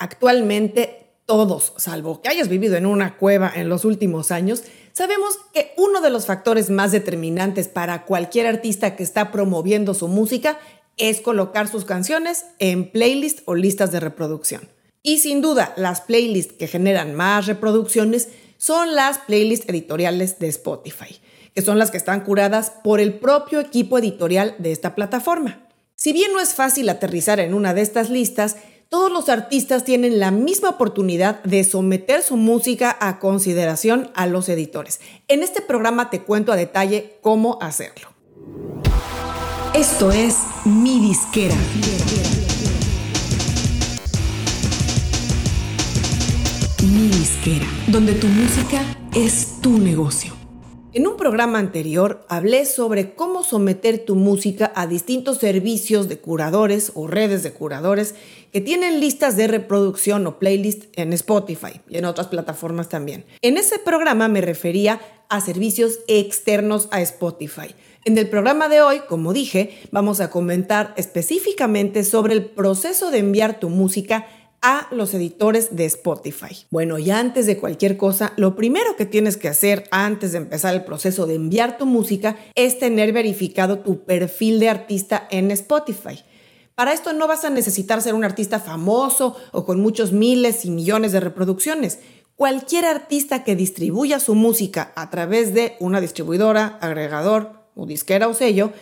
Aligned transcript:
Actualmente 0.00 1.10
todos, 1.26 1.74
salvo 1.76 2.22
que 2.22 2.30
hayas 2.30 2.48
vivido 2.48 2.74
en 2.76 2.86
una 2.86 3.18
cueva 3.18 3.52
en 3.54 3.68
los 3.68 3.84
últimos 3.84 4.30
años, 4.32 4.62
sabemos 4.92 5.38
que 5.52 5.74
uno 5.76 6.00
de 6.00 6.08
los 6.08 6.24
factores 6.24 6.70
más 6.70 6.90
determinantes 6.90 7.68
para 7.68 8.06
cualquier 8.06 8.46
artista 8.46 8.96
que 8.96 9.02
está 9.02 9.30
promoviendo 9.30 9.92
su 9.92 10.08
música 10.08 10.58
es 10.96 11.20
colocar 11.20 11.68
sus 11.68 11.84
canciones 11.84 12.46
en 12.58 12.90
playlists 12.90 13.42
o 13.44 13.54
listas 13.54 13.92
de 13.92 14.00
reproducción. 14.00 14.68
Y 15.02 15.18
sin 15.18 15.42
duda, 15.42 15.74
las 15.76 16.00
playlists 16.00 16.54
que 16.54 16.66
generan 16.66 17.14
más 17.14 17.46
reproducciones 17.46 18.28
son 18.56 18.94
las 18.94 19.18
playlists 19.18 19.68
editoriales 19.68 20.38
de 20.38 20.48
Spotify, 20.48 21.20
que 21.54 21.60
son 21.60 21.78
las 21.78 21.90
que 21.90 21.98
están 21.98 22.22
curadas 22.22 22.72
por 22.82 23.00
el 23.00 23.18
propio 23.18 23.60
equipo 23.60 23.98
editorial 23.98 24.54
de 24.58 24.72
esta 24.72 24.94
plataforma. 24.94 25.66
Si 25.94 26.14
bien 26.14 26.32
no 26.32 26.40
es 26.40 26.54
fácil 26.54 26.88
aterrizar 26.88 27.40
en 27.40 27.52
una 27.52 27.74
de 27.74 27.82
estas 27.82 28.08
listas, 28.08 28.56
todos 28.90 29.10
los 29.12 29.28
artistas 29.28 29.84
tienen 29.84 30.18
la 30.18 30.32
misma 30.32 30.68
oportunidad 30.70 31.42
de 31.44 31.62
someter 31.62 32.22
su 32.22 32.36
música 32.36 32.94
a 33.00 33.20
consideración 33.20 34.10
a 34.14 34.26
los 34.26 34.48
editores. 34.48 35.00
En 35.28 35.44
este 35.44 35.62
programa 35.62 36.10
te 36.10 36.22
cuento 36.22 36.50
a 36.52 36.56
detalle 36.56 37.18
cómo 37.22 37.56
hacerlo. 37.62 38.08
Esto 39.74 40.10
es 40.10 40.38
Mi 40.64 40.98
Disquera. 40.98 41.54
Mi 46.82 47.08
Disquera, 47.08 47.66
donde 47.86 48.14
tu 48.14 48.26
música 48.26 48.82
es 49.14 49.60
tu 49.62 49.78
negocio. 49.78 50.39
En 50.92 51.06
un 51.06 51.16
programa 51.16 51.60
anterior 51.60 52.26
hablé 52.28 52.66
sobre 52.66 53.14
cómo 53.14 53.44
someter 53.44 54.04
tu 54.04 54.16
música 54.16 54.72
a 54.74 54.88
distintos 54.88 55.38
servicios 55.38 56.08
de 56.08 56.18
curadores 56.18 56.90
o 56.96 57.06
redes 57.06 57.44
de 57.44 57.52
curadores 57.52 58.16
que 58.52 58.60
tienen 58.60 58.98
listas 58.98 59.36
de 59.36 59.46
reproducción 59.46 60.26
o 60.26 60.40
playlist 60.40 60.86
en 60.98 61.12
Spotify 61.12 61.80
y 61.88 61.98
en 61.98 62.06
otras 62.06 62.26
plataformas 62.26 62.88
también. 62.88 63.24
En 63.40 63.56
ese 63.56 63.78
programa 63.78 64.26
me 64.26 64.40
refería 64.40 65.00
a 65.28 65.40
servicios 65.40 66.00
externos 66.08 66.88
a 66.90 67.00
Spotify. 67.02 67.72
En 68.04 68.18
el 68.18 68.28
programa 68.28 68.68
de 68.68 68.82
hoy, 68.82 69.02
como 69.08 69.32
dije, 69.32 69.78
vamos 69.92 70.20
a 70.20 70.28
comentar 70.28 70.92
específicamente 70.96 72.02
sobre 72.02 72.34
el 72.34 72.46
proceso 72.46 73.12
de 73.12 73.18
enviar 73.18 73.60
tu 73.60 73.68
música 73.68 74.26
a 74.62 74.88
los 74.90 75.14
editores 75.14 75.74
de 75.74 75.86
Spotify. 75.86 76.66
Bueno, 76.70 76.98
y 76.98 77.10
antes 77.10 77.46
de 77.46 77.56
cualquier 77.56 77.96
cosa, 77.96 78.32
lo 78.36 78.56
primero 78.56 78.96
que 78.96 79.06
tienes 79.06 79.36
que 79.36 79.48
hacer 79.48 79.84
antes 79.90 80.32
de 80.32 80.38
empezar 80.38 80.74
el 80.74 80.84
proceso 80.84 81.26
de 81.26 81.34
enviar 81.34 81.78
tu 81.78 81.86
música 81.86 82.36
es 82.54 82.78
tener 82.78 83.12
verificado 83.12 83.78
tu 83.78 84.04
perfil 84.04 84.60
de 84.60 84.68
artista 84.68 85.26
en 85.30 85.50
Spotify. 85.50 86.22
Para 86.74 86.92
esto 86.92 87.12
no 87.12 87.26
vas 87.26 87.44
a 87.44 87.50
necesitar 87.50 88.00
ser 88.02 88.14
un 88.14 88.24
artista 88.24 88.58
famoso 88.58 89.36
o 89.52 89.64
con 89.64 89.80
muchos 89.80 90.12
miles 90.12 90.64
y 90.64 90.70
millones 90.70 91.12
de 91.12 91.20
reproducciones. 91.20 91.98
Cualquier 92.36 92.86
artista 92.86 93.44
que 93.44 93.56
distribuya 93.56 94.18
su 94.18 94.34
música 94.34 94.92
a 94.96 95.10
través 95.10 95.52
de 95.52 95.76
una 95.78 96.00
distribuidora, 96.00 96.78
agregador 96.80 97.52
o 97.74 97.84
disquera 97.86 98.28
o 98.28 98.34
sello, 98.34 98.72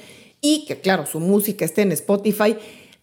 y 0.41 0.65
que 0.67 0.81
claro, 0.81 1.07
su 1.07 1.19
música 1.19 1.65
esté 1.65 1.83
en 1.83 1.91
Spotify, 1.91 2.57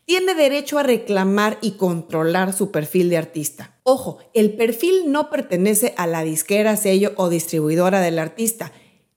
tiene 0.06 0.36
derecho 0.36 0.78
a 0.78 0.84
reclamar 0.84 1.58
y 1.62 1.72
controlar 1.72 2.54
su 2.54 2.72
perfil 2.72 3.10
de 3.10 3.18
artista. 3.18 3.76
Ojo, 3.84 4.20
el 4.34 4.54
perfil 4.54 5.12
no 5.12 5.30
pertenece 5.30 5.94
a 5.98 6.08
la 6.08 6.24
disquera, 6.24 6.78
sello 6.78 7.14
o 7.18 7.30
distribuidora 7.30 8.00
del 8.02 8.20
artista. 8.20 8.72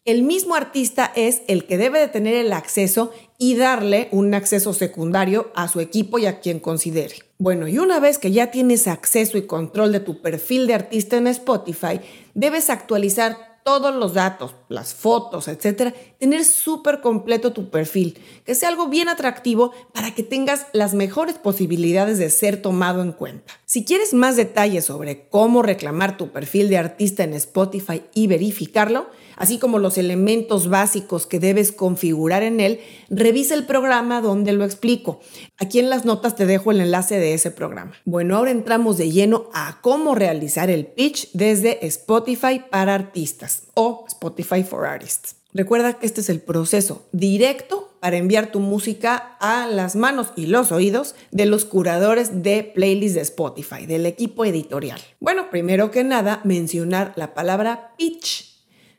El 0.04 0.22
mismo 0.22 0.54
artista 0.54 1.12
es 1.14 1.42
el 1.48 1.66
que 1.66 1.76
debe 1.76 2.00
de 2.00 2.08
tener 2.08 2.34
el 2.34 2.54
acceso 2.54 3.12
y 3.36 3.56
darle 3.56 4.08
un 4.10 4.32
acceso 4.32 4.72
secundario 4.72 5.52
a 5.54 5.68
su 5.68 5.80
equipo 5.80 6.18
y 6.18 6.24
a 6.24 6.40
quien 6.40 6.60
considere. 6.60 7.16
Bueno, 7.36 7.68
y 7.68 7.78
una 7.78 8.00
vez 8.00 8.16
que 8.16 8.32
ya 8.32 8.50
tienes 8.50 8.88
acceso 8.88 9.36
y 9.36 9.42
control 9.42 9.92
de 9.92 10.00
tu 10.00 10.22
perfil 10.22 10.66
de 10.66 10.74
artista 10.74 11.18
en 11.18 11.26
Spotify, 11.26 12.00
debes 12.32 12.70
actualizar 12.70 13.57
todos 13.68 13.94
los 13.94 14.14
datos, 14.14 14.54
las 14.70 14.94
fotos, 14.94 15.46
etcétera, 15.46 15.92
tener 16.18 16.46
súper 16.46 17.02
completo 17.02 17.52
tu 17.52 17.68
perfil, 17.68 18.18
que 18.46 18.54
sea 18.54 18.70
algo 18.70 18.88
bien 18.88 19.10
atractivo 19.10 19.72
para 19.92 20.14
que 20.14 20.22
tengas 20.22 20.68
las 20.72 20.94
mejores 20.94 21.36
posibilidades 21.36 22.16
de 22.16 22.30
ser 22.30 22.62
tomado 22.62 23.02
en 23.02 23.12
cuenta. 23.12 23.52
Si 23.66 23.84
quieres 23.84 24.14
más 24.14 24.36
detalles 24.36 24.86
sobre 24.86 25.28
cómo 25.28 25.60
reclamar 25.60 26.16
tu 26.16 26.30
perfil 26.30 26.70
de 26.70 26.78
artista 26.78 27.24
en 27.24 27.34
Spotify 27.34 28.04
y 28.14 28.26
verificarlo, 28.26 29.10
así 29.38 29.58
como 29.58 29.78
los 29.78 29.96
elementos 29.96 30.68
básicos 30.68 31.26
que 31.26 31.38
debes 31.38 31.72
configurar 31.72 32.42
en 32.42 32.60
él, 32.60 32.80
revisa 33.08 33.54
el 33.54 33.64
programa 33.64 34.20
donde 34.20 34.52
lo 34.52 34.64
explico. 34.64 35.20
Aquí 35.56 35.78
en 35.78 35.88
las 35.88 36.04
notas 36.04 36.36
te 36.36 36.44
dejo 36.44 36.70
el 36.70 36.80
enlace 36.80 37.18
de 37.18 37.32
ese 37.32 37.50
programa. 37.50 37.92
Bueno, 38.04 38.36
ahora 38.36 38.50
entramos 38.50 38.98
de 38.98 39.10
lleno 39.10 39.48
a 39.54 39.78
cómo 39.80 40.14
realizar 40.14 40.68
el 40.68 40.86
pitch 40.86 41.30
desde 41.32 41.86
Spotify 41.86 42.62
para 42.70 42.94
artistas 42.94 43.62
o 43.74 44.04
Spotify 44.08 44.62
for 44.62 44.84
Artists. 44.84 45.36
Recuerda 45.54 45.94
que 45.94 46.06
este 46.06 46.20
es 46.20 46.28
el 46.28 46.40
proceso 46.40 47.06
directo 47.12 47.96
para 48.00 48.16
enviar 48.16 48.52
tu 48.52 48.60
música 48.60 49.36
a 49.40 49.66
las 49.66 49.96
manos 49.96 50.32
y 50.36 50.46
los 50.46 50.72
oídos 50.72 51.14
de 51.30 51.46
los 51.46 51.64
curadores 51.64 52.42
de 52.42 52.62
playlists 52.62 53.14
de 53.14 53.22
Spotify, 53.22 53.86
del 53.86 54.06
equipo 54.06 54.44
editorial. 54.44 55.00
Bueno, 55.20 55.50
primero 55.50 55.90
que 55.90 56.04
nada, 56.04 56.40
mencionar 56.44 57.12
la 57.16 57.34
palabra 57.34 57.94
pitch 57.96 58.47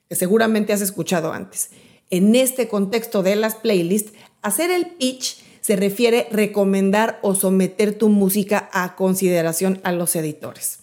que 0.10 0.16
seguramente 0.16 0.74
has 0.74 0.82
escuchado 0.82 1.32
antes. 1.32 1.70
En 2.10 2.36
este 2.36 2.68
contexto 2.68 3.22
de 3.22 3.36
las 3.36 3.56
playlists, 3.56 4.14
hacer 4.42 4.72
el 4.72 4.88
pitch 4.88 5.38
se 5.62 5.76
refiere 5.76 6.28
recomendar 6.32 7.20
o 7.22 7.36
someter 7.36 7.94
tu 7.94 8.10
música 8.10 8.70
a 8.74 8.96
consideración 8.96 9.80
a 9.84 9.92
los 9.92 10.16
editores. 10.16 10.80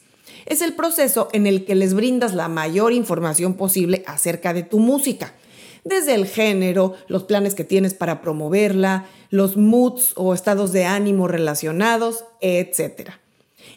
Es 0.46 0.62
el 0.62 0.74
proceso 0.74 1.28
en 1.32 1.48
el 1.48 1.64
que 1.64 1.74
les 1.74 1.92
brindas 1.92 2.34
la 2.34 2.46
mayor 2.46 2.92
información 2.92 3.54
posible 3.54 4.04
acerca 4.06 4.54
de 4.54 4.62
tu 4.62 4.78
música, 4.78 5.34
desde 5.82 6.14
el 6.14 6.26
género, 6.26 6.94
los 7.08 7.24
planes 7.24 7.56
que 7.56 7.64
tienes 7.64 7.94
para 7.94 8.20
promoverla, 8.20 9.06
los 9.30 9.56
moods 9.56 10.12
o 10.14 10.34
estados 10.34 10.72
de 10.72 10.84
ánimo 10.84 11.26
relacionados, 11.26 12.24
etc. 12.40 13.10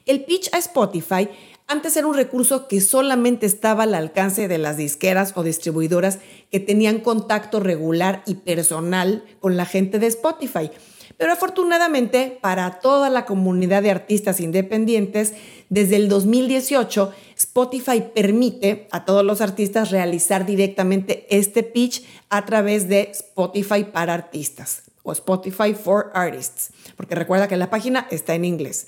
El 0.05 0.25
pitch 0.25 0.49
a 0.53 0.57
Spotify 0.57 1.29
antes 1.69 1.95
era 1.95 2.07
un 2.07 2.15
recurso 2.15 2.67
que 2.67 2.81
solamente 2.81 3.45
estaba 3.45 3.83
al 3.83 3.93
alcance 3.93 4.47
de 4.47 4.57
las 4.57 4.75
disqueras 4.75 5.33
o 5.35 5.43
distribuidoras 5.43 6.17
que 6.51 6.59
tenían 6.59 6.99
contacto 6.99 7.59
regular 7.59 8.23
y 8.25 8.35
personal 8.35 9.23
con 9.39 9.55
la 9.55 9.65
gente 9.65 9.99
de 9.99 10.07
Spotify. 10.07 10.71
Pero 11.17 11.31
afortunadamente 11.31 12.39
para 12.41 12.79
toda 12.79 13.11
la 13.11 13.25
comunidad 13.25 13.83
de 13.83 13.91
artistas 13.91 14.39
independientes, 14.39 15.33
desde 15.69 15.97
el 15.97 16.09
2018 16.09 17.13
Spotify 17.37 18.03
permite 18.15 18.87
a 18.91 19.05
todos 19.05 19.23
los 19.23 19.39
artistas 19.39 19.91
realizar 19.91 20.47
directamente 20.47 21.27
este 21.29 21.61
pitch 21.61 22.03
a 22.29 22.45
través 22.45 22.89
de 22.89 23.11
Spotify 23.11 23.83
para 23.83 24.15
artistas 24.15 24.83
o 25.03 25.11
Spotify 25.11 25.75
for 25.75 26.09
Artists, 26.15 26.71
porque 26.95 27.15
recuerda 27.15 27.47
que 27.47 27.57
la 27.57 27.69
página 27.69 28.07
está 28.09 28.33
en 28.33 28.45
inglés. 28.45 28.87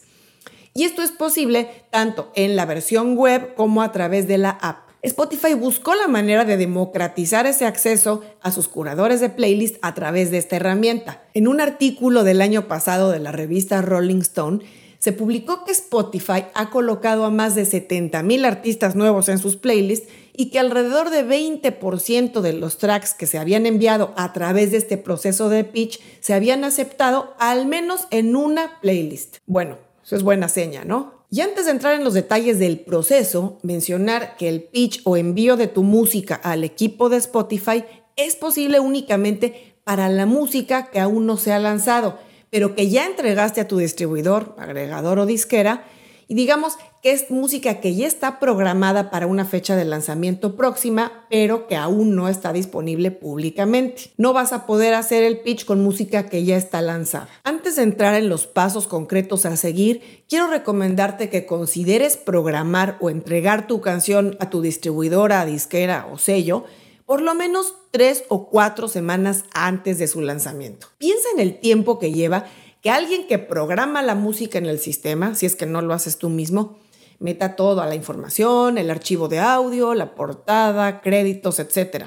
Y 0.74 0.84
esto 0.84 1.02
es 1.02 1.12
posible 1.12 1.70
tanto 1.90 2.32
en 2.36 2.56
la 2.56 2.66
versión 2.66 3.16
web 3.16 3.56
como 3.56 3.82
a 3.82 3.92
través 3.92 4.28
de 4.28 4.38
la 4.38 4.52
app. 4.52 4.90
Spotify 5.04 5.56
buscó 5.56 5.96
la 5.96 6.08
manera 6.08 6.46
de 6.46 6.58
democratizar 6.58 7.48
ese 7.48 7.66
acceso 7.66 8.22
a 8.42 8.52
sus 8.52 8.68
curadores 8.68 9.20
de 9.20 9.30
playlist 9.30 9.78
a 9.82 9.96
través 9.96 10.30
de 10.30 10.38
esta 10.38 10.58
herramienta. 10.58 11.24
En 11.34 11.48
un 11.48 11.60
artículo 11.60 12.24
del 12.24 12.40
año 12.40 12.68
pasado 12.68 13.10
de 13.10 13.20
la 13.20 13.32
revista 13.32 13.82
Rolling 13.82 14.22
Stone, 14.22 14.60
se 15.00 15.12
publicó 15.12 15.66
que 15.66 15.72
Spotify 15.72 16.46
ha 16.54 16.70
colocado 16.70 17.26
a 17.26 17.32
más 17.32 17.56
de 17.56 17.64
70.000 17.64 18.46
artistas 18.46 18.96
nuevos 18.96 19.30
en 19.30 19.40
sus 19.40 19.58
playlists 19.58 20.08
y 20.38 20.52
que 20.52 20.60
alrededor 20.60 21.10
de 21.10 21.26
20% 21.26 22.42
de 22.42 22.54
los 22.54 22.78
tracks 22.78 23.16
que 23.16 23.26
se 23.26 23.40
habían 23.40 23.66
enviado 23.66 24.14
a 24.16 24.32
través 24.32 24.70
de 24.70 24.78
este 24.78 24.98
proceso 24.98 25.50
de 25.50 25.64
pitch 25.64 26.00
se 26.20 26.36
habían 26.36 26.64
aceptado 26.64 27.34
al 27.40 27.66
menos 27.66 28.08
en 28.12 28.36
una 28.36 28.80
playlist. 28.82 29.38
Bueno, 29.48 29.80
es 30.16 30.24
buena 30.24 30.50
seña, 30.50 30.84
¿no? 30.86 31.22
Y 31.30 31.42
antes 31.42 31.66
de 31.66 31.72
entrar 31.72 31.96
en 31.96 32.04
los 32.04 32.14
detalles 32.14 32.60
del 32.60 32.80
proceso, 32.80 33.58
mencionar 33.64 34.36
que 34.36 34.50
el 34.50 34.64
pitch 34.64 35.02
o 35.06 35.16
envío 35.16 35.56
de 35.56 35.68
tu 35.68 35.84
música 35.84 36.36
al 36.36 36.64
equipo 36.64 37.08
de 37.10 37.18
Spotify 37.18 37.86
es 38.18 38.36
posible 38.36 38.80
únicamente 38.80 39.76
para 39.84 40.10
la 40.10 40.26
música 40.26 40.92
que 40.92 41.00
aún 41.00 41.26
no 41.26 41.38
se 41.38 41.54
ha 41.54 41.60
lanzado, 41.60 42.18
pero 42.50 42.76
que 42.76 42.90
ya 42.90 43.06
entregaste 43.06 43.62
a 43.62 43.68
tu 43.68 43.78
distribuidor, 43.78 44.56
agregador 44.60 45.20
o 45.20 45.26
disquera 45.26 45.86
y 46.32 46.34
digamos 46.34 46.78
que 47.04 47.12
es 47.12 47.30
música 47.30 47.82
que 47.82 47.94
ya 47.94 48.08
está 48.08 48.40
programada 48.40 49.12
para 49.12 49.28
una 49.28 49.44
fecha 49.44 49.76
de 49.76 49.84
lanzamiento 49.84 50.56
próxima, 50.56 51.26
pero 51.30 51.68
que 51.68 51.76
aún 51.76 52.16
no 52.16 52.30
está 52.30 52.54
disponible 52.54 53.12
públicamente. 53.12 54.14
No 54.16 54.32
vas 54.32 54.54
a 54.54 54.66
poder 54.66 54.94
hacer 54.94 55.24
el 55.24 55.42
pitch 55.42 55.66
con 55.66 55.84
música 55.84 56.30
que 56.30 56.46
ya 56.46 56.56
está 56.56 56.82
lanzada. 56.82 57.28
Antes 57.44 57.76
de 57.76 57.84
entrar 57.84 58.16
en 58.16 58.30
los 58.30 58.48
pasos 58.48 58.88
concretos 58.88 59.46
a 59.46 59.58
seguir, 59.58 60.24
quiero 60.30 60.48
recomendarte 60.48 61.30
que 61.30 61.46
consideres 61.46 62.16
programar 62.16 62.96
o 63.02 63.10
entregar 63.10 63.68
tu 63.68 63.82
canción 63.82 64.38
a 64.40 64.50
tu 64.50 64.62
distribuidora, 64.62 65.46
disquera 65.46 66.08
o 66.14 66.18
sello 66.18 66.64
por 67.12 67.22
lo 67.22 67.36
menos 67.36 67.76
tres 67.92 68.24
o 68.30 68.48
cuatro 68.48 68.88
semanas 68.88 69.44
antes 69.54 70.00
de 70.00 70.08
su 70.08 70.22
lanzamiento. 70.22 70.88
Piensa 70.98 71.28
en 71.34 71.42
el 71.42 71.60
tiempo 71.60 72.00
que 72.00 72.14
lleva 72.14 72.46
que 72.82 72.90
alguien 72.90 73.28
que 73.28 73.40
programa 73.40 74.02
la 74.02 74.16
música 74.16 74.58
en 74.58 74.66
el 74.66 74.80
sistema, 74.80 75.36
si 75.36 75.46
es 75.46 75.56
que 75.56 75.66
no 75.66 75.82
lo 75.82 75.94
haces 75.94 76.18
tú 76.18 76.30
mismo, 76.30 76.80
meta 77.20 77.56
toda 77.56 77.86
la 77.86 77.96
información, 77.96 78.78
el 78.78 78.90
archivo 78.90 79.28
de 79.28 79.40
audio, 79.40 79.94
la 79.94 80.16
portada, 80.16 81.02
créditos, 81.02 81.60
etc. 81.60 82.06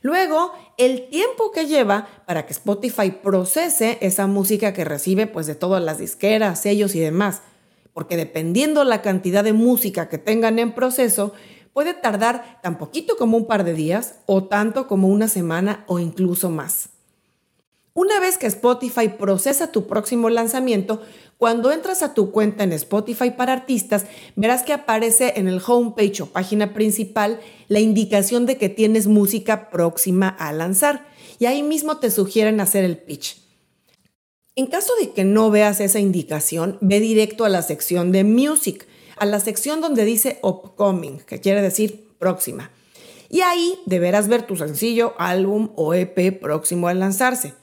Luego, 0.00 0.52
el 0.78 1.08
tiempo 1.08 1.50
que 1.50 1.66
lleva 1.66 2.06
para 2.26 2.46
que 2.46 2.52
Spotify 2.52 3.10
procese 3.10 3.98
esa 4.00 4.26
música 4.28 4.72
que 4.72 4.84
recibe 4.84 5.26
pues 5.26 5.46
de 5.46 5.56
todas 5.56 5.82
las 5.82 5.98
disqueras, 5.98 6.60
sellos 6.60 6.94
y 6.94 7.00
demás, 7.00 7.42
porque 7.92 8.16
dependiendo 8.16 8.84
la 8.84 9.02
cantidad 9.02 9.42
de 9.42 9.52
música 9.52 10.08
que 10.08 10.18
tengan 10.18 10.58
en 10.60 10.72
proceso, 10.72 11.32
puede 11.72 11.92
tardar 11.92 12.60
tan 12.62 12.78
poquito 12.78 13.16
como 13.16 13.36
un 13.36 13.46
par 13.46 13.64
de 13.64 13.74
días 13.74 14.20
o 14.26 14.44
tanto 14.44 14.86
como 14.86 15.08
una 15.08 15.26
semana 15.26 15.84
o 15.88 15.98
incluso 15.98 16.50
más. 16.50 16.93
Una 17.96 18.18
vez 18.18 18.38
que 18.38 18.48
Spotify 18.48 19.08
procesa 19.08 19.70
tu 19.70 19.86
próximo 19.86 20.28
lanzamiento, 20.28 21.00
cuando 21.38 21.70
entras 21.70 22.02
a 22.02 22.12
tu 22.12 22.32
cuenta 22.32 22.64
en 22.64 22.72
Spotify 22.72 23.30
para 23.30 23.52
artistas, 23.52 24.06
verás 24.34 24.64
que 24.64 24.72
aparece 24.72 25.34
en 25.36 25.46
el 25.46 25.62
homepage 25.64 26.20
o 26.20 26.26
página 26.26 26.74
principal 26.74 27.38
la 27.68 27.78
indicación 27.78 28.46
de 28.46 28.56
que 28.56 28.68
tienes 28.68 29.06
música 29.06 29.70
próxima 29.70 30.28
a 30.28 30.52
lanzar 30.52 31.06
y 31.38 31.46
ahí 31.46 31.62
mismo 31.62 31.98
te 31.98 32.10
sugieren 32.10 32.58
hacer 32.60 32.82
el 32.82 32.98
pitch. 32.98 33.40
En 34.56 34.66
caso 34.66 34.92
de 35.00 35.12
que 35.12 35.22
no 35.22 35.52
veas 35.52 35.78
esa 35.78 36.00
indicación, 36.00 36.78
ve 36.80 36.98
directo 36.98 37.44
a 37.44 37.48
la 37.48 37.62
sección 37.62 38.10
de 38.10 38.24
Music, 38.24 38.88
a 39.16 39.24
la 39.24 39.38
sección 39.38 39.80
donde 39.80 40.04
dice 40.04 40.40
Upcoming, 40.42 41.18
que 41.18 41.40
quiere 41.40 41.62
decir 41.62 42.08
próxima. 42.18 42.72
Y 43.30 43.42
ahí 43.42 43.78
deberás 43.86 44.26
ver 44.26 44.42
tu 44.42 44.56
sencillo, 44.56 45.14
álbum 45.16 45.70
o 45.76 45.94
EP 45.94 46.40
próximo 46.40 46.88
a 46.88 46.94
lanzarse. 46.94 47.54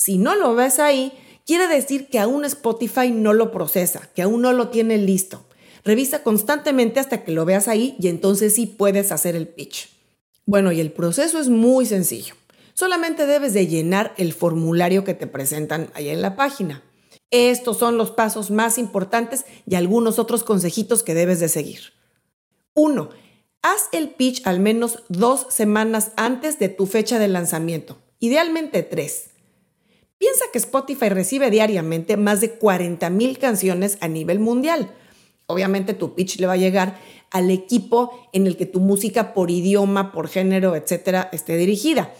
Si 0.00 0.16
no 0.16 0.34
lo 0.34 0.54
ves 0.54 0.78
ahí, 0.78 1.12
quiere 1.44 1.68
decir 1.68 2.08
que 2.08 2.18
aún 2.18 2.46
Spotify 2.46 3.10
no 3.10 3.34
lo 3.34 3.52
procesa, 3.52 4.08
que 4.14 4.22
aún 4.22 4.40
no 4.40 4.54
lo 4.54 4.68
tiene 4.68 4.96
listo. 4.96 5.44
Revisa 5.84 6.22
constantemente 6.22 7.00
hasta 7.00 7.22
que 7.22 7.32
lo 7.32 7.44
veas 7.44 7.68
ahí 7.68 7.96
y 8.00 8.08
entonces 8.08 8.54
sí 8.54 8.64
puedes 8.64 9.12
hacer 9.12 9.36
el 9.36 9.46
pitch. 9.46 9.90
Bueno, 10.46 10.72
y 10.72 10.80
el 10.80 10.90
proceso 10.90 11.38
es 11.38 11.50
muy 11.50 11.84
sencillo. 11.84 12.34
Solamente 12.72 13.26
debes 13.26 13.52
de 13.52 13.66
llenar 13.66 14.14
el 14.16 14.32
formulario 14.32 15.04
que 15.04 15.12
te 15.12 15.26
presentan 15.26 15.90
ahí 15.92 16.08
en 16.08 16.22
la 16.22 16.34
página. 16.34 16.82
Estos 17.30 17.76
son 17.76 17.98
los 17.98 18.10
pasos 18.10 18.50
más 18.50 18.78
importantes 18.78 19.44
y 19.66 19.74
algunos 19.74 20.18
otros 20.18 20.44
consejitos 20.44 21.02
que 21.02 21.12
debes 21.12 21.40
de 21.40 21.50
seguir. 21.50 21.92
1. 22.72 23.10
Haz 23.60 23.90
el 23.92 24.08
pitch 24.08 24.46
al 24.46 24.60
menos 24.60 25.02
dos 25.10 25.46
semanas 25.50 26.12
antes 26.16 26.58
de 26.58 26.70
tu 26.70 26.86
fecha 26.86 27.18
de 27.18 27.28
lanzamiento, 27.28 27.98
idealmente 28.18 28.82
tres. 28.82 29.29
Piensa 30.20 30.44
que 30.52 30.58
Spotify 30.58 31.08
recibe 31.08 31.50
diariamente 31.50 32.18
más 32.18 32.42
de 32.42 32.58
40.000 32.58 33.38
canciones 33.38 33.96
a 34.02 34.06
nivel 34.06 34.38
mundial. 34.38 34.90
Obviamente 35.46 35.94
tu 35.94 36.14
pitch 36.14 36.38
le 36.38 36.46
va 36.46 36.52
a 36.52 36.58
llegar 36.58 37.00
al 37.30 37.50
equipo 37.50 38.28
en 38.34 38.46
el 38.46 38.58
que 38.58 38.66
tu 38.66 38.80
música 38.80 39.32
por 39.32 39.50
idioma, 39.50 40.12
por 40.12 40.28
género, 40.28 40.76
etcétera, 40.76 41.30
esté 41.32 41.56
dirigida. 41.56 42.12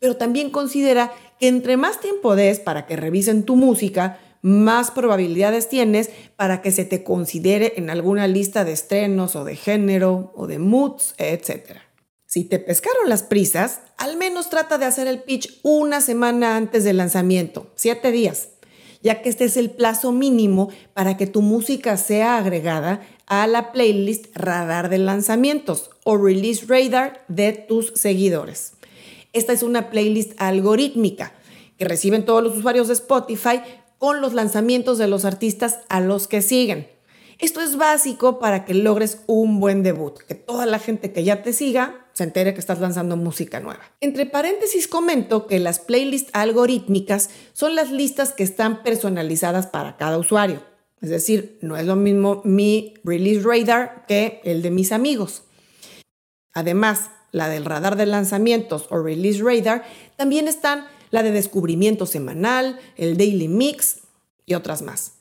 Pero 0.00 0.18
también 0.18 0.50
considera 0.50 1.14
que 1.40 1.48
entre 1.48 1.78
más 1.78 1.98
tiempo 1.98 2.36
des 2.36 2.60
para 2.60 2.84
que 2.84 2.94
revisen 2.94 3.44
tu 3.44 3.56
música, 3.56 4.20
más 4.42 4.90
probabilidades 4.90 5.70
tienes 5.70 6.10
para 6.36 6.60
que 6.60 6.72
se 6.72 6.84
te 6.84 7.02
considere 7.04 7.72
en 7.76 7.88
alguna 7.88 8.28
lista 8.28 8.66
de 8.66 8.72
estrenos 8.72 9.34
o 9.34 9.44
de 9.44 9.56
género 9.56 10.30
o 10.36 10.46
de 10.46 10.58
moods, 10.58 11.14
etcétera. 11.16 11.85
Si 12.26 12.42
te 12.42 12.58
pescaron 12.58 13.08
las 13.08 13.22
prisas, 13.22 13.80
al 13.96 14.16
menos 14.16 14.50
trata 14.50 14.78
de 14.78 14.84
hacer 14.84 15.06
el 15.06 15.22
pitch 15.22 15.60
una 15.62 16.00
semana 16.00 16.56
antes 16.56 16.82
del 16.82 16.96
lanzamiento, 16.96 17.70
siete 17.76 18.10
días, 18.10 18.48
ya 19.00 19.22
que 19.22 19.28
este 19.28 19.44
es 19.44 19.56
el 19.56 19.70
plazo 19.70 20.10
mínimo 20.10 20.68
para 20.92 21.16
que 21.16 21.28
tu 21.28 21.40
música 21.40 21.96
sea 21.96 22.38
agregada 22.38 23.06
a 23.26 23.46
la 23.46 23.70
playlist 23.70 24.36
radar 24.36 24.88
de 24.88 24.98
lanzamientos 24.98 25.90
o 26.02 26.16
release 26.16 26.66
radar 26.66 27.24
de 27.28 27.52
tus 27.52 27.92
seguidores. 27.94 28.72
Esta 29.32 29.52
es 29.52 29.62
una 29.62 29.90
playlist 29.90 30.32
algorítmica 30.38 31.32
que 31.78 31.84
reciben 31.84 32.24
todos 32.24 32.42
los 32.42 32.56
usuarios 32.56 32.88
de 32.88 32.94
Spotify 32.94 33.60
con 33.98 34.20
los 34.20 34.34
lanzamientos 34.34 34.98
de 34.98 35.06
los 35.06 35.24
artistas 35.24 35.78
a 35.88 36.00
los 36.00 36.26
que 36.26 36.42
siguen. 36.42 36.88
Esto 37.38 37.60
es 37.60 37.76
básico 37.76 38.40
para 38.40 38.64
que 38.64 38.74
logres 38.74 39.18
un 39.26 39.60
buen 39.60 39.84
debut, 39.84 40.18
que 40.26 40.34
toda 40.34 40.66
la 40.66 40.80
gente 40.80 41.12
que 41.12 41.22
ya 41.22 41.42
te 41.42 41.52
siga 41.52 42.05
se 42.16 42.24
entere 42.24 42.54
que 42.54 42.60
estás 42.60 42.80
lanzando 42.80 43.14
música 43.18 43.60
nueva. 43.60 43.82
Entre 44.00 44.24
paréntesis 44.24 44.88
comento 44.88 45.46
que 45.46 45.60
las 45.60 45.80
playlists 45.80 46.30
algorítmicas 46.32 47.28
son 47.52 47.74
las 47.74 47.90
listas 47.90 48.32
que 48.32 48.42
están 48.42 48.82
personalizadas 48.82 49.66
para 49.66 49.98
cada 49.98 50.16
usuario. 50.16 50.62
Es 51.02 51.10
decir, 51.10 51.58
no 51.60 51.76
es 51.76 51.84
lo 51.84 51.94
mismo 51.94 52.40
mi 52.42 52.94
release 53.04 53.42
radar 53.46 54.06
que 54.08 54.40
el 54.44 54.62
de 54.62 54.70
mis 54.70 54.92
amigos. 54.92 55.42
Además, 56.54 57.10
la 57.32 57.50
del 57.50 57.66
radar 57.66 57.96
de 57.96 58.06
lanzamientos 58.06 58.86
o 58.88 58.98
release 58.98 59.42
radar, 59.42 59.84
también 60.16 60.48
están 60.48 60.86
la 61.10 61.22
de 61.22 61.32
descubrimiento 61.32 62.06
semanal, 62.06 62.80
el 62.96 63.18
daily 63.18 63.48
mix 63.48 63.98
y 64.46 64.54
otras 64.54 64.80
más. 64.80 65.15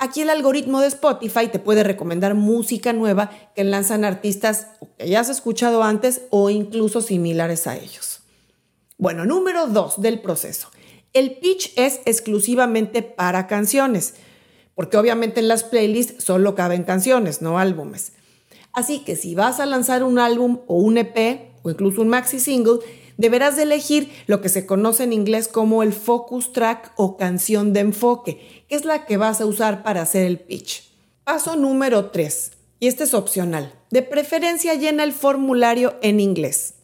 Aquí 0.00 0.20
el 0.20 0.30
algoritmo 0.30 0.80
de 0.80 0.86
Spotify 0.86 1.48
te 1.48 1.58
puede 1.58 1.82
recomendar 1.82 2.36
música 2.36 2.92
nueva 2.92 3.30
que 3.56 3.64
lanzan 3.64 4.04
artistas 4.04 4.68
que 4.96 5.08
ya 5.08 5.18
has 5.18 5.28
escuchado 5.28 5.82
antes 5.82 6.22
o 6.30 6.50
incluso 6.50 7.02
similares 7.02 7.66
a 7.66 7.76
ellos. 7.76 8.20
Bueno, 8.96 9.26
número 9.26 9.66
dos 9.66 10.00
del 10.00 10.20
proceso. 10.20 10.70
El 11.12 11.38
pitch 11.38 11.72
es 11.76 12.00
exclusivamente 12.04 13.02
para 13.02 13.48
canciones, 13.48 14.14
porque 14.76 14.96
obviamente 14.96 15.40
en 15.40 15.48
las 15.48 15.64
playlists 15.64 16.22
solo 16.22 16.54
caben 16.54 16.84
canciones, 16.84 17.42
no 17.42 17.58
álbumes. 17.58 18.12
Así 18.72 19.00
que 19.00 19.16
si 19.16 19.34
vas 19.34 19.58
a 19.58 19.66
lanzar 19.66 20.04
un 20.04 20.20
álbum 20.20 20.60
o 20.68 20.76
un 20.76 20.98
EP 20.98 21.50
o 21.64 21.70
incluso 21.70 22.02
un 22.02 22.08
maxi 22.08 22.38
single, 22.38 22.78
deberás 23.18 23.56
de 23.56 23.64
elegir 23.64 24.10
lo 24.26 24.40
que 24.40 24.48
se 24.48 24.64
conoce 24.64 25.04
en 25.04 25.12
inglés 25.12 25.48
como 25.48 25.82
el 25.82 25.92
focus 25.92 26.54
track 26.54 26.92
o 26.96 27.18
canción 27.18 27.74
de 27.74 27.80
enfoque, 27.80 28.64
que 28.68 28.76
es 28.76 28.86
la 28.86 29.04
que 29.04 29.18
vas 29.18 29.42
a 29.42 29.46
usar 29.46 29.82
para 29.82 30.00
hacer 30.00 30.24
el 30.24 30.38
pitch. 30.38 30.90
Paso 31.24 31.56
número 31.56 32.06
3, 32.06 32.52
y 32.80 32.86
este 32.86 33.04
es 33.04 33.12
opcional. 33.12 33.74
De 33.90 34.02
preferencia 34.02 34.74
llena 34.74 35.04
el 35.04 35.12
formulario 35.12 35.96
en 36.00 36.20
inglés. 36.20 36.74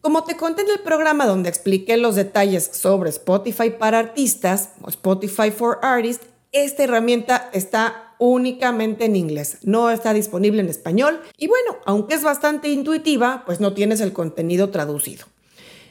Como 0.00 0.24
te 0.24 0.36
conté 0.36 0.62
en 0.62 0.70
el 0.70 0.80
programa 0.80 1.26
donde 1.26 1.48
expliqué 1.48 1.96
los 1.96 2.14
detalles 2.14 2.70
sobre 2.72 3.10
Spotify 3.10 3.70
para 3.70 4.00
artistas 4.00 4.70
o 4.82 4.88
Spotify 4.88 5.50
for 5.50 5.78
Artists, 5.82 6.26
esta 6.50 6.84
herramienta 6.84 7.48
está 7.52 8.11
únicamente 8.22 9.04
en 9.04 9.16
inglés, 9.16 9.58
no 9.64 9.90
está 9.90 10.14
disponible 10.14 10.60
en 10.60 10.68
español 10.68 11.20
y 11.36 11.48
bueno, 11.48 11.78
aunque 11.84 12.14
es 12.14 12.22
bastante 12.22 12.68
intuitiva, 12.68 13.42
pues 13.44 13.58
no 13.58 13.74
tienes 13.74 14.00
el 14.00 14.12
contenido 14.12 14.70
traducido. 14.70 15.26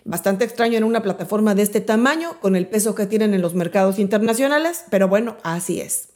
Bastante 0.06 0.46
extraño 0.46 0.78
en 0.78 0.86
una 0.86 1.04
plataforma 1.04 1.56
de 1.56 1.64
este 1.64 1.82
tamaño, 1.82 2.40
con 2.40 2.56
el 2.56 2.68
peso 2.68 2.96
que 2.96 3.06
tienen 3.06 3.34
en 3.34 3.42
los 3.42 3.54
mercados 3.54 4.00
internacionales, 4.00 4.86
pero 4.90 5.10
bueno, 5.10 5.36
así 5.44 5.82
es. 5.82 6.08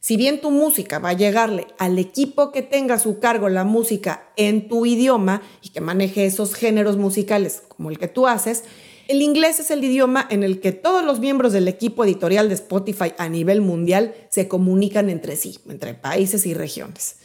Si 0.00 0.18
bien 0.18 0.42
tu 0.42 0.50
música 0.50 0.98
va 0.98 1.10
a 1.10 1.14
llegarle 1.14 1.66
al 1.78 1.98
equipo 1.98 2.52
que 2.52 2.60
tenga 2.60 2.96
a 2.96 2.98
su 2.98 3.18
cargo 3.18 3.48
la 3.48 3.64
música 3.64 4.28
en 4.36 4.68
tu 4.68 4.84
idioma 4.84 5.40
y 5.62 5.70
que 5.70 5.80
maneje 5.80 6.26
esos 6.26 6.54
géneros 6.54 6.98
musicales 6.98 7.62
como 7.68 7.88
el 7.88 7.98
que 7.98 8.08
tú 8.08 8.26
haces, 8.26 8.64
el 9.08 9.22
inglés 9.22 9.60
es 9.60 9.70
el 9.70 9.82
idioma 9.84 10.26
en 10.30 10.42
el 10.42 10.60
que 10.60 10.72
todos 10.72 11.04
los 11.04 11.18
miembros 11.20 11.52
del 11.52 11.68
equipo 11.68 12.04
editorial 12.04 12.48
de 12.48 12.54
Spotify 12.54 13.12
a 13.18 13.28
nivel 13.28 13.60
mundial 13.60 14.14
se 14.30 14.48
comunican 14.48 15.10
entre 15.10 15.36
sí, 15.36 15.58
entre 15.68 15.94
países 15.94 16.46
y 16.46 16.54
regiones. 16.54 17.16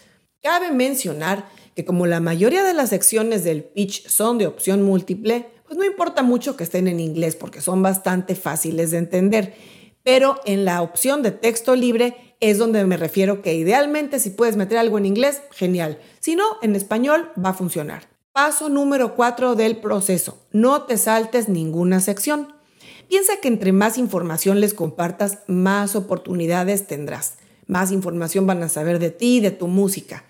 Cabe 0.42 0.72
mencionar 0.72 1.48
que 1.76 1.86
como 1.86 2.08
la 2.08 2.20
mayoría 2.20 2.64
de 2.64 2.74
las 2.74 2.90
secciones 2.90 3.44
del 3.44 3.64
pitch 3.64 4.08
son 4.08 4.38
de 4.38 4.48
opción 4.48 4.82
múltiple, 4.82 5.48
pues 5.66 5.78
no 5.78 5.86
importa 5.86 6.24
mucho 6.24 6.56
que 6.56 6.64
estén 6.64 6.88
en 6.88 7.00
inglés 7.00 7.36
porque 7.36 7.62
son 7.62 7.84
bastante 7.84 8.36
fáciles 8.36 8.92
de 8.92 8.98
entender. 8.98 9.54
Pero 10.04 10.40
en 10.46 10.66
la 10.66 10.82
opción 10.82 11.22
de 11.22 11.32
texto 11.32 11.76
libre 11.76 12.36
es 12.40 12.58
donde 12.58 12.84
me 12.86 12.98
refiero 12.98 13.42
que 13.42 13.56
idealmente 13.56 14.20
si 14.20 14.30
puedes 14.30 14.56
meter 14.56 14.78
algo 14.78 14.98
en 14.98 15.06
inglés, 15.06 15.42
genial. 15.52 16.00
Si 16.20 16.36
no, 16.36 16.44
en 16.62 16.76
español 16.76 17.32
va 17.44 17.50
a 17.50 17.54
funcionar. 17.54 18.17
Paso 18.38 18.70
número 18.70 19.16
4 19.16 19.56
del 19.56 19.78
proceso. 19.78 20.38
No 20.52 20.84
te 20.84 21.00
saltes 21.00 21.50
ninguna 21.50 22.00
sección. 22.00 22.54
Piensa 23.10 23.38
que 23.42 23.48
entre 23.48 23.72
más 23.72 23.98
información 23.98 24.60
les 24.60 24.76
compartas, 24.76 25.40
más 25.48 25.96
oportunidades 25.96 26.86
tendrás. 26.86 27.40
Más 27.66 27.92
información 27.92 28.46
van 28.46 28.62
a 28.62 28.70
saber 28.70 29.00
de 29.00 29.10
ti 29.10 29.38
y 29.38 29.40
de 29.40 29.50
tu 29.50 29.68
música. 29.68 30.24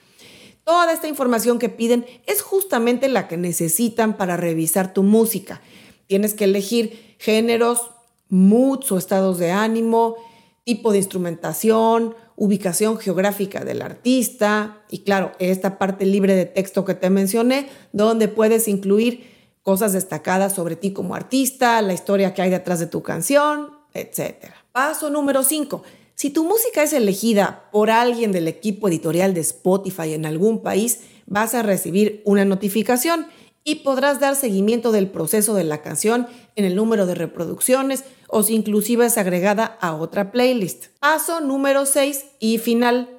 Toda 0.64 0.94
esta 0.94 1.10
información 1.10 1.60
que 1.60 1.68
piden 1.68 2.06
es 2.28 2.42
justamente 2.42 3.10
la 3.10 3.28
que 3.28 3.36
necesitan 3.36 4.16
para 4.16 4.38
revisar 4.38 4.94
tu 4.94 5.04
música. 5.04 5.60
Tienes 6.06 6.34
que 6.34 6.46
elegir 6.46 7.18
géneros, 7.20 7.92
moods 8.30 8.90
o 8.94 8.98
estados 8.98 9.38
de 9.38 9.52
ánimo, 9.52 10.16
tipo 10.64 10.94
de 10.94 11.00
instrumentación, 11.00 12.16
ubicación 12.38 12.98
geográfica 13.00 13.66
del 13.66 13.82
artista 13.82 14.84
y 14.90 15.00
claro, 15.00 15.32
esta 15.40 15.80
parte 15.80 16.06
libre 16.06 16.36
de 16.36 16.46
texto 16.46 16.86
que 16.86 16.94
te 16.94 17.10
mencioné, 17.10 17.68
donde 17.92 18.28
puedes 18.28 18.68
incluir 18.68 19.36
cosas 19.64 19.92
destacadas 19.92 20.54
sobre 20.54 20.76
ti 20.76 20.94
como 20.94 21.16
artista, 21.16 21.82
la 21.82 21.94
historia 21.94 22.34
que 22.34 22.44
hay 22.44 22.52
detrás 22.52 22.80
de 22.80 22.86
tu 22.86 23.02
canción, 23.02 23.72
etc. 23.94 24.54
Paso 24.72 25.10
número 25.10 25.44
5. 25.44 25.82
Si 26.14 26.30
tu 26.30 26.44
música 26.44 26.84
es 26.84 26.94
elegida 26.94 27.70
por 27.72 27.90
alguien 27.90 28.32
del 28.32 28.48
equipo 28.48 28.88
editorial 28.88 29.34
de 29.34 29.42
Spotify 29.42 30.14
en 30.14 30.26
algún 30.28 30.62
país, 30.62 31.00
vas 31.26 31.56
a 31.56 31.64
recibir 31.64 32.22
una 32.24 32.46
notificación 32.46 33.28
y 33.64 33.76
podrás 33.78 34.20
dar 34.20 34.36
seguimiento 34.36 34.92
del 34.92 35.10
proceso 35.10 35.56
de 35.56 35.64
la 35.64 35.82
canción 35.82 36.28
en 36.56 36.66
el 36.66 36.76
número 36.76 37.08
de 37.08 37.16
reproducciones 37.16 38.04
o 38.28 38.44
si 38.44 38.56
inclusive 38.56 39.06
es 39.06 39.18
agregada 39.18 39.78
a 39.82 39.96
otra 39.96 40.32
playlist. 40.32 40.88
Paso 41.00 41.42
número 41.42 41.86
6 41.86 42.26
y 42.40 42.58
final. 42.58 43.10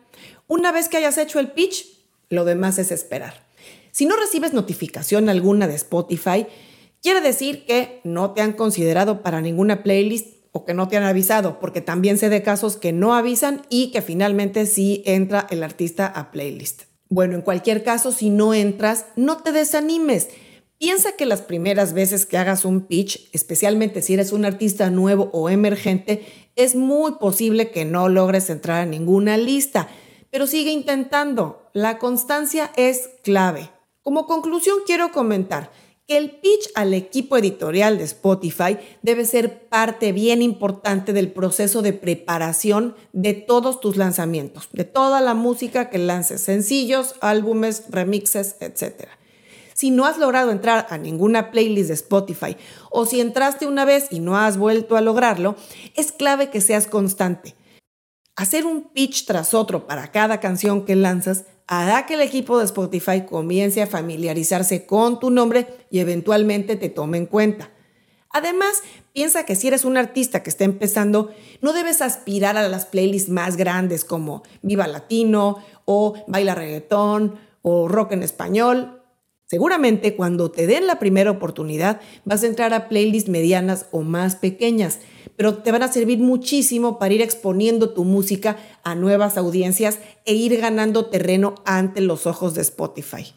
Una 0.47 0.73
vez 0.73 0.89
que 0.89 0.97
hayas 0.97 1.19
hecho 1.19 1.41
el 1.41 1.51
pitch, 1.51 1.87
lo 2.31 2.45
demás 2.45 2.79
es 2.79 2.91
esperar. 2.91 3.47
Si 3.91 4.07
no 4.07 4.17
recibes 4.17 4.53
notificación 4.53 5.29
alguna 5.29 5.67
de 5.67 5.75
Spotify, 5.75 6.47
quiere 7.03 7.21
decir 7.21 7.65
que 7.67 8.01
no 8.05 8.33
te 8.33 8.43
han 8.43 8.53
considerado 8.53 9.23
para 9.23 9.41
ninguna 9.41 9.83
playlist 9.83 10.37
o 10.53 10.65
que 10.65 10.75
no 10.75 10.89
te 10.89 10.97
han 10.97 11.05
avisado, 11.05 11.61
porque 11.61 11.81
también 11.81 12.19
sé 12.19 12.29
de 12.29 12.43
casos 12.43 12.77
que 12.77 12.93
no 12.93 13.15
avisan 13.15 13.63
y 13.69 13.91
que 13.91 14.03
finalmente 14.03 14.67
sí 14.67 15.03
entra 15.05 15.47
el 15.51 15.63
artista 15.63 16.07
a 16.07 16.31
playlist. 16.31 16.83
Bueno, 17.09 17.35
en 17.35 17.43
cualquier 17.43 17.83
caso, 17.83 18.13
si 18.13 18.31
no 18.31 18.55
entras, 18.55 19.07
no 19.17 19.39
te 19.39 19.53
desanimes. 19.53 20.29
Piensa 20.79 21.13
que 21.13 21.27
las 21.27 21.43
primeras 21.43 21.93
veces 21.93 22.25
que 22.25 22.39
hagas 22.39 22.65
un 22.65 22.83
pitch, 22.83 23.29
especialmente 23.33 24.01
si 24.01 24.15
eres 24.15 24.31
un 24.31 24.45
artista 24.45 24.91
nuevo 24.91 25.29
o 25.33 25.51
emergente, 25.51 26.25
es 26.55 26.77
muy 26.77 27.13
posible 27.13 27.73
que 27.73 27.85
no 27.85 28.09
logres 28.09 28.49
entrar 28.49 28.83
a 28.83 28.87
ninguna 28.87 29.37
lista, 29.37 29.89
pero 30.31 30.47
sigue 30.47 30.71
intentando. 30.71 31.69
La 31.73 31.99
constancia 31.99 32.71
es 32.77 33.11
clave. 33.25 33.71
Como 34.03 34.27
conclusión 34.27 34.79
quiero 34.87 35.11
comentar 35.11 35.73
que 36.07 36.17
el 36.17 36.31
pitch 36.31 36.71
al 36.77 36.95
equipo 36.95 37.37
editorial 37.37 37.99
de 37.99 38.05
Spotify 38.05 38.79
debe 39.03 39.25
ser 39.25 39.69
parte 39.69 40.13
bien 40.13 40.43
importante 40.43 41.13
del 41.13 41.33
proceso 41.33 41.83
de 41.83 41.93
preparación 41.93 42.95
de 43.13 43.35
todos 43.35 43.81
tus 43.81 43.97
lanzamientos, 43.97 44.69
de 44.73 44.85
toda 44.85 45.21
la 45.21 45.35
música 45.35 45.91
que 45.91 45.99
lances, 45.99 46.41
sencillos, 46.41 47.17
álbumes, 47.21 47.85
remixes, 47.91 48.57
etc. 48.61 49.18
Si 49.79 49.93
no 49.93 50.07
has 50.07 50.19
logrado 50.19 50.51
entrar 50.51 50.89
a 50.91 50.99
ninguna 50.99 51.53
playlist 51.53 51.87
de 51.87 51.95
Spotify 51.95 52.57
o 52.91 53.07
si 53.07 53.21
entraste 53.21 53.65
una 53.65 53.85
vez 53.85 54.09
y 54.11 54.19
no 54.19 54.37
has 54.37 54.59
vuelto 54.59 54.97
a 54.97 55.01
lograrlo, 55.01 55.55
es 55.95 56.11
clave 56.11 56.51
que 56.51 56.61
seas 56.61 56.89
constante. 56.89 57.55
Hacer 58.35 58.67
un 58.67 58.89
pitch 58.89 59.25
tras 59.25 59.55
otro 59.55 59.87
para 59.87 60.11
cada 60.11 60.41
canción 60.41 60.85
que 60.85 60.97
lanzas 60.97 61.45
hará 61.69 62.07
que 62.07 62.15
el 62.15 62.23
equipo 62.23 62.59
de 62.59 62.65
Spotify 62.65 63.25
comience 63.25 63.81
a 63.81 63.87
familiarizarse 63.87 64.85
con 64.85 65.21
tu 65.21 65.31
nombre 65.31 65.69
y 65.93 66.01
eventualmente 66.01 66.75
te 66.75 66.89
tome 66.89 67.17
en 67.17 67.27
cuenta. 67.27 67.71
Además, 68.31 68.83
piensa 69.13 69.45
que 69.45 69.55
si 69.55 69.69
eres 69.69 69.85
un 69.85 69.97
artista 69.97 70.43
que 70.43 70.51
está 70.51 70.65
empezando, 70.65 71.31
no 71.63 71.73
debes 71.73 72.03
aspirar 72.03 72.57
a 72.57 72.69
las 72.69 72.87
playlists 72.87 73.31
más 73.31 73.57
grandes 73.57 74.05
como 74.05 74.43
Viva 74.61 74.89
Latino 74.89 75.59
o 75.85 76.15
Baila 76.27 76.57
Reggaetón 76.57 77.39
o 77.63 77.87
Rock 77.87 78.11
en 78.11 78.25
Español. 78.25 78.98
Seguramente 79.49 80.15
cuando 80.15 80.51
te 80.51 80.67
den 80.67 80.87
la 80.87 80.99
primera 80.99 81.31
oportunidad 81.31 82.01
vas 82.25 82.43
a 82.43 82.47
entrar 82.47 82.75
a 82.75 82.89
playlists 82.89 83.31
medianas 83.31 83.87
o 83.93 84.03
más 84.03 84.37
pequeñas 84.37 85.01
pero 85.39 85.59
te 85.59 85.71
van 85.71 85.85
a 85.85 85.93
servir 85.93 86.19
muchísimo 86.19 86.99
para 86.99 87.15
ir 87.15 87.23
exponiendo 87.23 87.91
tu 87.91 88.03
música 88.03 88.57
a 88.83 88.97
nuevas 88.97 89.37
audiencias 89.37 90.01
e 90.25 90.35
ir 90.35 90.61
ganando 90.61 91.07
terreno 91.07 91.55
ante 91.65 92.01
los 92.01 92.27
ojos 92.27 92.55
de 92.55 92.63
Spotify. 92.63 93.33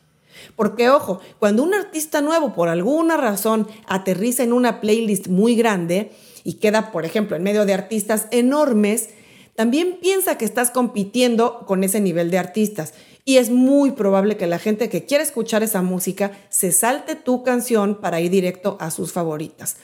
Porque 0.55 0.89
ojo, 0.89 1.19
cuando 1.37 1.61
un 1.61 1.75
artista 1.75 2.21
nuevo 2.21 2.53
por 2.53 2.69
alguna 2.69 3.17
razón 3.17 3.67
aterriza 3.85 4.41
en 4.41 4.51
una 4.51 4.81
playlist 4.81 5.27
muy 5.27 5.55
grande 5.55 6.11
y 6.43 6.53
queda, 6.53 6.91
por 6.91 7.05
ejemplo, 7.05 7.35
en 7.35 7.43
medio 7.43 7.67
de 7.67 7.75
artistas 7.75 8.27
enormes, 8.31 9.09
también 9.55 9.97
piensa 10.01 10.37
que 10.37 10.45
estás 10.45 10.71
compitiendo 10.71 11.65
con 11.65 11.83
ese 11.83 11.99
nivel 11.99 12.31
de 12.31 12.37
artistas. 12.37 12.93
Y 13.23 13.37
es 13.37 13.49
muy 13.49 13.91
probable 13.91 14.37
que 14.37 14.47
la 14.47 14.59
gente 14.59 14.89
que 14.89 15.05
quiere 15.05 15.23
escuchar 15.23 15.61
esa 15.61 15.81
música 15.81 16.31
se 16.49 16.71
salte 16.71 17.15
tu 17.15 17.43
canción 17.43 17.95
para 18.01 18.19
ir 18.19 18.31
directo 18.31 18.77
a 18.79 18.89
sus 18.89 19.11
favoritas. 19.11 19.77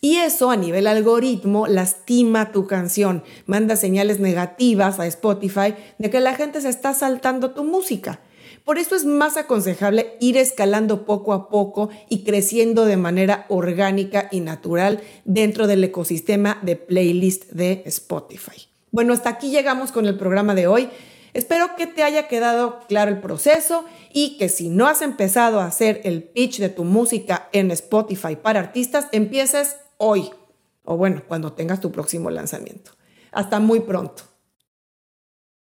Y 0.00 0.16
eso 0.16 0.50
a 0.50 0.56
nivel 0.56 0.86
algoritmo 0.86 1.66
lastima 1.66 2.52
tu 2.52 2.66
canción, 2.66 3.24
manda 3.46 3.74
señales 3.74 4.20
negativas 4.20 5.00
a 5.00 5.06
Spotify 5.06 5.74
de 5.98 6.08
que 6.08 6.20
la 6.20 6.34
gente 6.34 6.60
se 6.60 6.68
está 6.68 6.94
saltando 6.94 7.50
tu 7.50 7.64
música. 7.64 8.20
Por 8.64 8.78
eso 8.78 8.94
es 8.94 9.04
más 9.04 9.36
aconsejable 9.36 10.16
ir 10.20 10.36
escalando 10.36 11.04
poco 11.04 11.32
a 11.32 11.48
poco 11.48 11.88
y 12.08 12.22
creciendo 12.22 12.84
de 12.84 12.96
manera 12.96 13.46
orgánica 13.48 14.28
y 14.30 14.40
natural 14.40 15.00
dentro 15.24 15.66
del 15.66 15.82
ecosistema 15.82 16.58
de 16.62 16.76
playlist 16.76 17.50
de 17.50 17.82
Spotify. 17.86 18.67
Bueno, 18.90 19.12
hasta 19.12 19.30
aquí 19.30 19.50
llegamos 19.50 19.92
con 19.92 20.06
el 20.06 20.16
programa 20.16 20.54
de 20.54 20.66
hoy. 20.66 20.88
Espero 21.34 21.76
que 21.76 21.86
te 21.86 22.02
haya 22.02 22.26
quedado 22.26 22.80
claro 22.88 23.10
el 23.10 23.20
proceso 23.20 23.84
y 24.12 24.38
que 24.38 24.48
si 24.48 24.70
no 24.70 24.86
has 24.86 25.02
empezado 25.02 25.60
a 25.60 25.66
hacer 25.66 26.00
el 26.04 26.22
pitch 26.22 26.58
de 26.58 26.68
tu 26.68 26.84
música 26.84 27.48
en 27.52 27.70
Spotify 27.70 28.36
para 28.36 28.60
artistas, 28.60 29.08
empieces 29.12 29.76
hoy 29.98 30.30
o 30.90 30.96
bueno, 30.96 31.22
cuando 31.28 31.52
tengas 31.52 31.80
tu 31.80 31.92
próximo 31.92 32.30
lanzamiento. 32.30 32.92
Hasta 33.30 33.60
muy 33.60 33.80
pronto. 33.80 34.22